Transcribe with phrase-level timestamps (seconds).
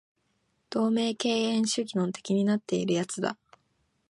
[0.71, 3.37] 同盟敬遠主義の的になっている奴だ